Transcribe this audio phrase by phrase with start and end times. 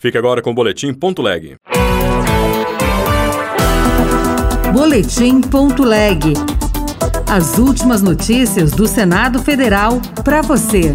[0.00, 1.56] Fique agora com o Boletim Ponto Leg.
[4.72, 6.34] Boletim Ponto Leg.
[7.28, 10.94] As últimas notícias do Senado Federal para você.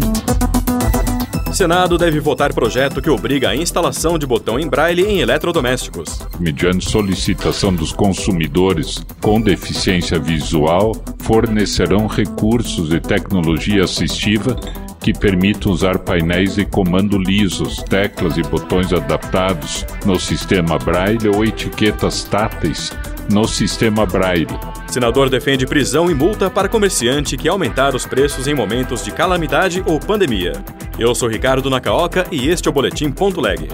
[1.52, 6.20] Senado deve votar projeto que obriga a instalação de botão em braille em eletrodomésticos.
[6.40, 14.56] Mediante solicitação dos consumidores com deficiência visual, fornecerão recursos e tecnologia assistiva
[15.04, 21.44] que permite usar painéis de comando lisos, teclas e botões adaptados no sistema Braille ou
[21.44, 22.90] etiquetas táteis
[23.30, 24.46] no sistema Braille.
[24.86, 29.82] Senador defende prisão e multa para comerciante que aumentar os preços em momentos de calamidade
[29.84, 30.52] ou pandemia.
[30.98, 33.68] Eu sou Ricardo Nacaoca e este é o Boletim Ponto Leg.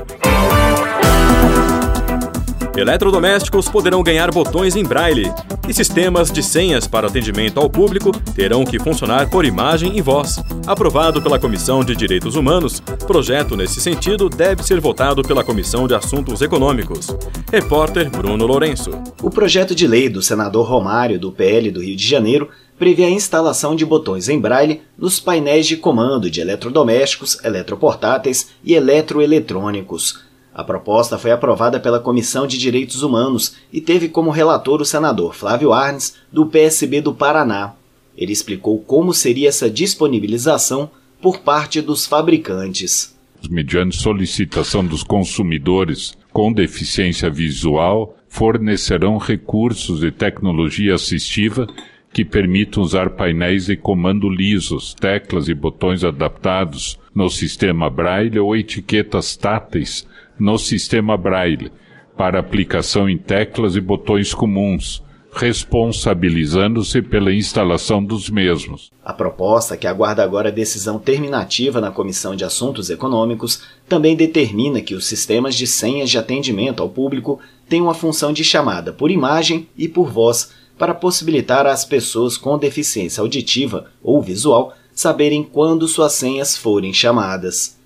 [2.80, 5.30] Eletrodomésticos poderão ganhar botões em braille
[5.69, 10.43] e sistemas de senhas para atendimento ao público terão que funcionar por imagem e voz.
[10.66, 15.95] Aprovado pela Comissão de Direitos Humanos, projeto nesse sentido deve ser votado pela Comissão de
[15.95, 17.09] Assuntos Econômicos.
[17.53, 18.92] Repórter Bruno Lourenço.
[19.23, 23.11] O projeto de lei do senador Romário, do PL do Rio de Janeiro, prevê a
[23.11, 30.30] instalação de botões em braille nos painéis de comando de eletrodomésticos, eletroportáteis e eletroeletrônicos.
[30.55, 35.34] A proposta foi aprovada pela Comissão de Direitos Humanos e teve como relator o senador
[35.34, 37.75] Flávio Arnes, do PSB do Paraná.
[38.17, 40.91] Ele explicou como seria essa disponibilização
[41.23, 43.17] por parte dos fabricantes.
[43.48, 51.67] Mediante solicitação dos consumidores com deficiência visual, fornecerão recursos de tecnologia assistiva
[52.12, 58.56] que permitam usar painéis de comando lisos, teclas e botões adaptados no sistema Braille ou
[58.56, 60.06] etiquetas táteis
[60.39, 61.70] no sistema Braille
[62.17, 65.02] para aplicação em teclas e botões comuns,
[65.33, 68.91] responsabilizando-se pela instalação dos mesmos.
[69.05, 74.95] A proposta, que aguarda agora decisão terminativa na Comissão de Assuntos Econômicos, também determina que
[74.95, 79.69] os sistemas de senhas de atendimento ao público tenham a função de chamada por imagem
[79.78, 86.14] e por voz para possibilitar às pessoas com deficiência auditiva ou visual saberem quando suas
[86.14, 87.79] senhas forem chamadas.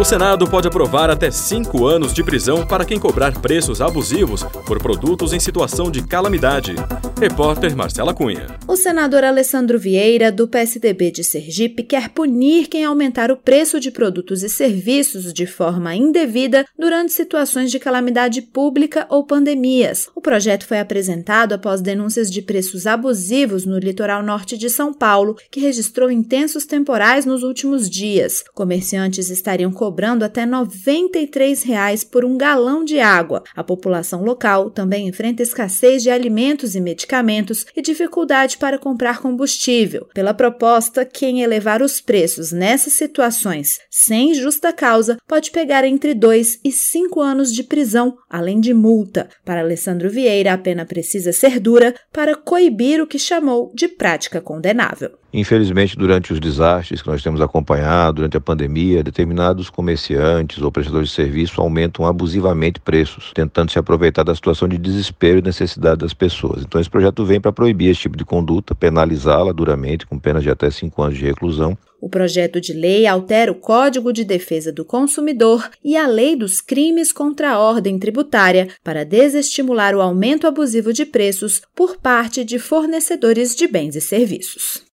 [0.00, 4.82] O Senado pode aprovar até cinco anos de prisão para quem cobrar preços abusivos por
[4.82, 6.74] produtos em situação de calamidade.
[7.20, 8.46] Repórter Marcela Cunha.
[8.66, 13.92] O senador Alessandro Vieira, do PSDB de Sergipe, quer punir quem aumentar o preço de
[13.92, 20.08] produtos e serviços de forma indevida durante situações de calamidade pública ou pandemias.
[20.16, 25.36] O projeto foi apresentado após denúncias de preços abusivos no litoral norte de São Paulo,
[25.50, 28.42] que registrou intensos temporais nos últimos dias.
[28.52, 29.91] Comerciantes estariam cobrando
[30.24, 33.42] até 93 reais por um galão de água.
[33.54, 40.08] A população local também enfrenta escassez de alimentos e medicamentos e dificuldade para comprar combustível.
[40.14, 46.60] Pela proposta, quem elevar os preços nessas situações sem justa causa pode pegar entre 2
[46.64, 49.28] e 5 anos de prisão, além de multa.
[49.44, 54.40] Para Alessandro Vieira, a pena precisa ser dura para coibir o que chamou de prática
[54.40, 55.21] condenável.
[55.32, 61.08] Infelizmente, durante os desastres que nós temos acompanhado, durante a pandemia, determinados comerciantes ou prestadores
[61.08, 66.12] de serviço aumentam abusivamente preços, tentando se aproveitar da situação de desespero e necessidade das
[66.12, 66.62] pessoas.
[66.62, 70.50] Então, esse projeto vem para proibir esse tipo de conduta, penalizá-la duramente, com penas de
[70.50, 71.78] até cinco anos de reclusão.
[71.98, 76.60] O projeto de lei altera o Código de Defesa do Consumidor e a Lei dos
[76.60, 82.58] Crimes contra a Ordem Tributária para desestimular o aumento abusivo de preços por parte de
[82.58, 84.91] fornecedores de bens e serviços.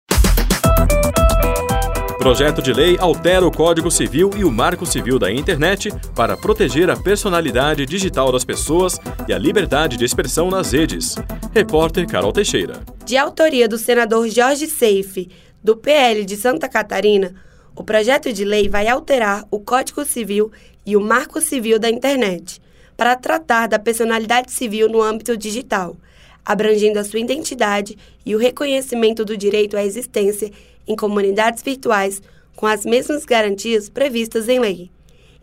[2.22, 6.88] Projeto de lei altera o Código Civil e o Marco Civil da Internet para proteger
[6.88, 8.96] a personalidade digital das pessoas
[9.26, 11.16] e a liberdade de expressão nas redes.
[11.52, 12.80] Repórter Carol Teixeira.
[13.04, 15.30] De autoria do senador Jorge Seife,
[15.64, 17.34] do PL de Santa Catarina,
[17.74, 20.52] o projeto de lei vai alterar o Código Civil
[20.86, 22.62] e o Marco Civil da Internet
[22.96, 25.96] para tratar da personalidade civil no âmbito digital,
[26.44, 30.52] abrangendo a sua identidade e o reconhecimento do direito à existência
[30.86, 32.22] em comunidades virtuais
[32.56, 34.90] com as mesmas garantias previstas em lei.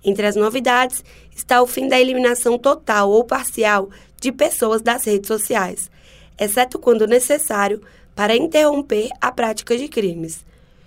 [0.03, 1.03] Entre as novidades
[1.35, 3.89] está o fim da eliminação total ou parcial
[4.19, 5.89] de pessoas das redes sociais,
[6.39, 7.81] exceto quando necessário
[8.15, 10.45] para interromper a prática de crimes.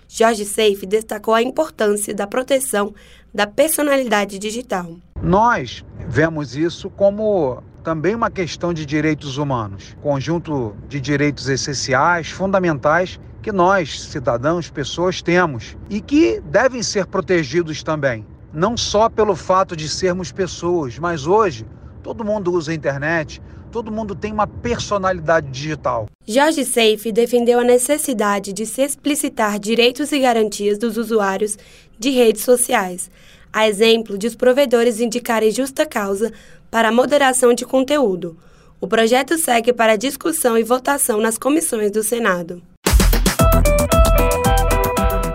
[0.09, 2.95] Jorge Seife destacou a importância da proteção
[3.33, 4.97] da personalidade digital.
[5.23, 13.21] Nós vemos isso como também uma questão de direitos humanos, conjunto de direitos essenciais, fundamentais
[13.43, 18.25] que nós, cidadãos, pessoas, temos e que devem ser protegidos também.
[18.53, 21.67] Não só pelo fato de sermos pessoas, mas hoje
[22.03, 23.43] todo mundo usa a internet,
[23.73, 26.07] todo mundo tem uma personalidade digital.
[26.27, 31.59] Jorge Seife defendeu a necessidade de se explicitar direitos e garantias dos usuários
[31.99, 33.11] de redes sociais,
[33.53, 36.33] a exemplo de os provedores indicarem justa causa
[36.71, 38.37] para a moderação de conteúdo.
[38.81, 42.63] O projeto segue para discussão e votação nas comissões do Senado.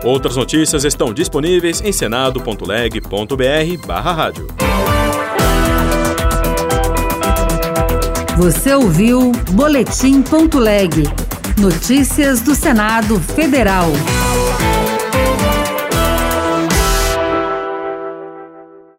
[0.03, 4.47] Outras notícias estão disponíveis em senado.leg.br/rádio.
[8.37, 11.03] Você ouviu Boletim.leg.
[11.57, 13.87] Notícias do Senado Federal.